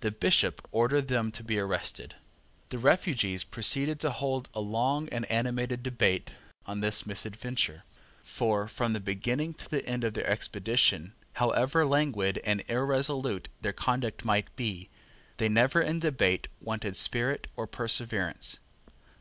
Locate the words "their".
10.14-10.26, 13.60-13.72